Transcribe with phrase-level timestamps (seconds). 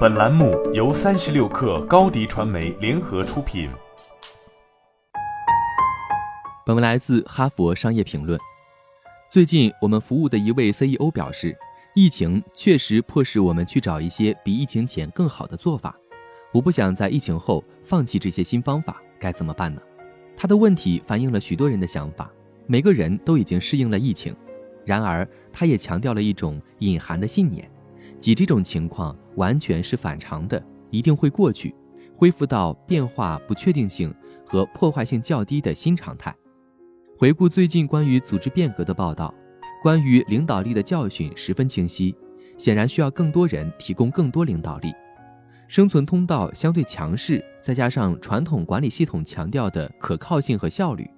[0.00, 3.70] 本栏目由三十六氪高低传媒联合出品。
[6.66, 8.38] 本文来自《哈佛商业评论》。
[9.30, 11.56] 最近，我们服务的一位 CEO 表示，
[11.94, 15.96] 疫情确实迫使我们去找一些比疫情前更好的做法。
[16.52, 19.80] 我不想在疫情后放弃这些新方法，该怎么办呢？
[20.36, 22.30] 他的问题反映了许多人的想法，
[22.66, 24.36] 每个人都已经适应了疫情。
[24.84, 27.70] 然而，他也强调了一种隐含的信念，
[28.20, 31.74] 即这种情况完全是反常的，一定会过去，
[32.14, 34.14] 恢复到变化不确定性
[34.46, 36.34] 和破坏性较低的新常态。
[37.16, 39.34] 回顾最近关于组织变革的报道，
[39.82, 42.14] 关于领导力的教训十分清晰，
[42.58, 44.92] 显然需要更多人提供更多领导力。
[45.66, 51.08] 生存通道相对强势，再加上传统管理系统强调的可靠性和效率，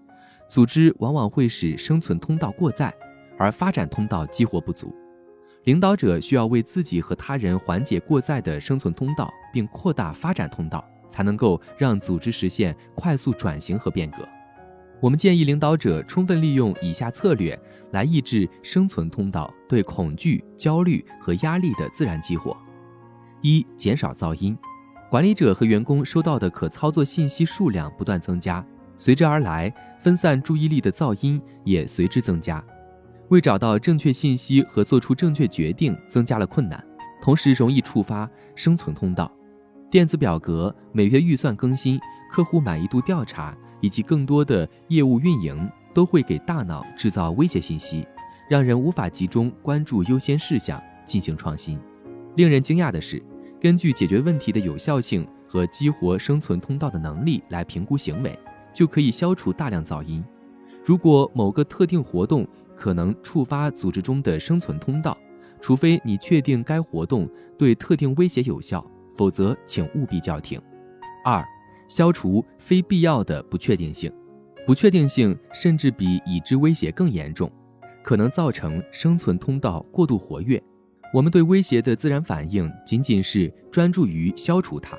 [0.48, 2.94] 组织往往会使生存通道过载。
[3.38, 4.94] 而发展通道激活不足，
[5.64, 14.28] 领导者需要为自己和他人缓解过载的生存通道，并扩大发展通道，才能够让组织实现快速转型和变革。
[15.00, 17.58] 我们建议领导者充分利用以下策略
[17.92, 22.56] 来抑制生存通道对恐惧、焦虑和压力的自然激活：
[23.40, 24.56] 一、减少噪音。
[25.10, 28.64] 管理者和员工收到的可操作信息数量不断增加，
[28.96, 32.64] 随之而来分散注意力的噪音也随之增加。
[33.32, 36.84] 为找到正确信息和做出正确决定增加了困难，
[37.22, 39.32] 同时容易触发生存通道。
[39.90, 41.98] 电子表格、每月预算更新、
[42.30, 48.06] 客户满意度调查以及更多的业务运营都会给大脑制造威胁信息，
[48.50, 51.80] 让人无法集中关注优先事项进行创新。
[52.36, 53.22] 令人惊讶的是，
[53.58, 58.38] 根据解决问题的有效性和激活生存通道的能力来评估行为，
[58.74, 60.22] 就可以消除大量噪音。
[60.84, 62.46] 如果某个特定活动，
[62.82, 65.16] 可能触发组织中的生存通道，
[65.60, 68.84] 除非你确定该活动对特定威胁有效，
[69.16, 70.60] 否则请务必叫停。
[71.24, 71.46] 二、
[71.86, 74.12] 消除非必要的不确定性，
[74.66, 77.48] 不确定性甚至比已知威胁更严重，
[78.02, 80.60] 可能造成生存通道过度活跃。
[81.14, 84.98] 我们对威胁的自然反应仅仅是专注于消除它，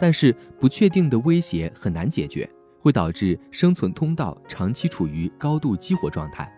[0.00, 2.48] 但是不确定的威胁很难解决，
[2.80, 6.50] 会导致生存通道长期处于高度激活状态。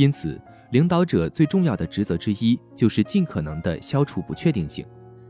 [0.00, 0.40] 因此，
[0.70, 4.82] 领导者最重要的职责之一就是尽可能地消除不确定性，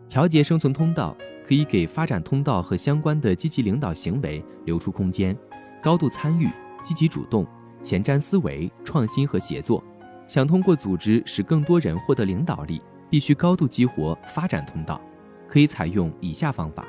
[0.08, 5.36] 调节生存通道，可以给发展通道和相关的积极领导行为留出空间。
[5.82, 6.48] 高度参与、
[6.84, 7.44] 积极主动、
[7.82, 9.82] 前瞻思维、创新和协作。
[10.28, 15.00] 想通过组织使更多人获得领导力，必须高度激活发展通道。
[15.48, 16.86] 可以采用以下方法：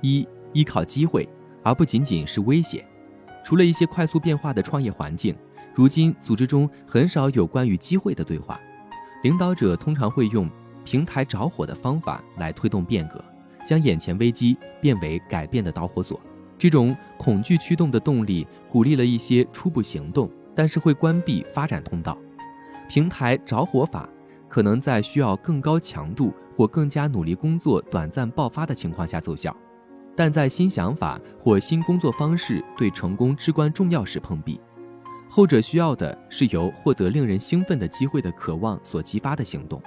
[0.00, 1.28] 一、依靠机会，
[1.62, 2.82] 而不仅仅是威胁。
[3.44, 5.36] 除了一些快速变化的创业环境。
[5.74, 8.60] 如今，组织中很少有关于机会的对话，
[9.24, 10.48] 领导者通常会用
[10.84, 13.22] 平台着火的方法来推动变革，
[13.66, 16.20] 将眼前危机变为改变的导火索。
[16.56, 22.16] 这种恐惧驱动的动力鼓励了一些初步行动，但是会关闭发展通道。
[22.88, 24.08] 平台着火法
[24.48, 29.54] 可能在需要更高强度或更加努力工作短暂爆发的情况下奏效，
[30.14, 34.60] 但在新想法或新工作方式对成功至关重要时碰壁。
[35.36, 39.82] 后者需要的是由获得令人兴奋的机会的渴望所激发的行动。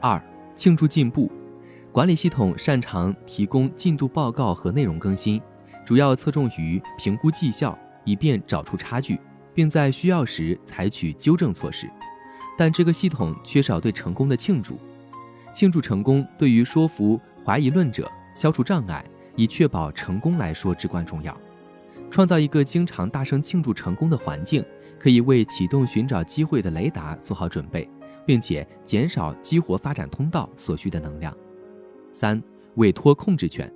[0.00, 0.18] 二、
[0.56, 1.30] 庆祝进步，
[1.92, 5.38] 管理系统擅长提供进度报告和内容更新，
[5.84, 9.20] 主要侧重于评估绩效，以便找出差距，
[9.52, 11.86] 并在需要时采取纠正措施。
[12.56, 14.80] 但这个系统缺少对成功的庆祝。
[15.52, 19.04] 庆祝成功对于说服怀疑论者、消除障碍，
[19.36, 21.36] 以确保成功来说至关重要。
[22.10, 24.64] 创造一个经常大声庆祝成功的环境，
[24.98, 27.88] 可以为启动寻找机会的雷达做好准备，
[28.26, 31.34] 并且减少激活发展通道所需的能量。
[32.10, 32.42] 三、
[32.74, 33.72] 委托控制权。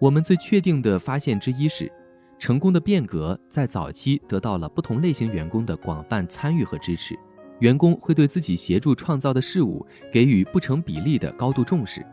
[0.00, 1.90] 我们最确定的发现之一是，
[2.36, 7.16] 成功的变革在早期得到了不同类型员工的广泛参与和支持。
[7.60, 12.04] 员工会对自己协助创造的事物给予不成比例的高度重视。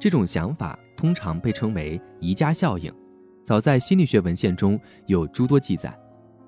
[0.00, 2.92] 这种想法通常被称为宜家效应。
[3.48, 5.98] 早在心理学文献中有诸多记载，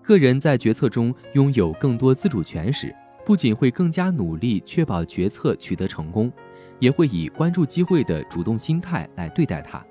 [0.03, 2.95] 个人在决策中拥有更多自主权时，
[3.25, 6.31] 不仅会更加努力确保决策取得成功，
[6.79, 9.83] 也会以关注机会的主动心态来对待它。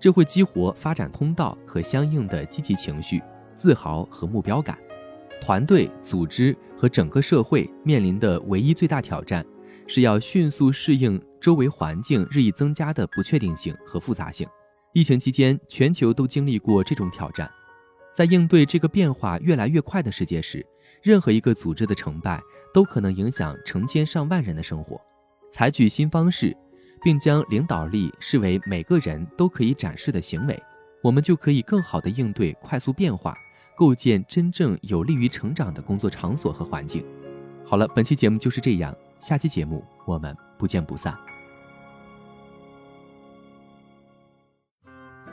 [0.00, 3.22] 这会激活发展通道和相应的积极情绪、
[3.56, 4.76] 自豪和目标感。
[5.40, 9.46] 团队、组织和整个社会面临的唯一最大挑战，
[9.86, 14.44] 是要迅速适应周围环境日益增加的不确定性和复杂性。
[14.96, 17.46] 疫情期间，全球都经历过这种挑战。
[18.14, 20.64] 在应对这个变化越来越快的世界时，
[21.02, 22.40] 任何一个组织的成败
[22.72, 24.98] 都可能影响成千上万人的生活。
[25.52, 26.56] 采取新方式，
[27.02, 30.58] 并将领导力视为每个人都可以展示的行为，
[31.02, 33.36] 我们就可以更好地应对快速变化，
[33.76, 37.04] 构建真正有利于成长的工作场所和环境。
[37.66, 41.14] 好了，本期节目就是这样，下期节目我们不见不散。